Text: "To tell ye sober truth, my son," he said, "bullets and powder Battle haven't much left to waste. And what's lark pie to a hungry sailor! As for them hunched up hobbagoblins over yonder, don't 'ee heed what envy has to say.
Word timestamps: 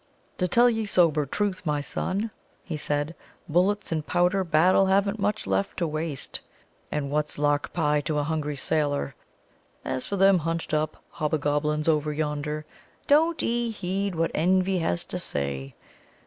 "To 0.39 0.47
tell 0.47 0.67
ye 0.67 0.85
sober 0.87 1.27
truth, 1.27 1.61
my 1.63 1.79
son," 1.79 2.31
he 2.63 2.75
said, 2.75 3.13
"bullets 3.47 3.91
and 3.91 4.03
powder 4.03 4.43
Battle 4.43 4.87
haven't 4.87 5.19
much 5.19 5.45
left 5.45 5.77
to 5.77 5.85
waste. 5.85 6.39
And 6.91 7.11
what's 7.11 7.37
lark 7.37 7.71
pie 7.71 8.01
to 8.05 8.17
a 8.17 8.23
hungry 8.23 8.55
sailor! 8.55 9.13
As 9.85 10.07
for 10.07 10.15
them 10.15 10.39
hunched 10.39 10.73
up 10.73 11.03
hobbagoblins 11.17 11.87
over 11.87 12.11
yonder, 12.11 12.65
don't 13.05 13.43
'ee 13.43 13.69
heed 13.69 14.15
what 14.15 14.31
envy 14.33 14.79
has 14.79 15.05
to 15.05 15.19
say. 15.19 15.75